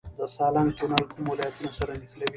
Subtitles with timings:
[0.17, 2.29] د سالنګ تونل کوم ولایتونه سره نښلوي؟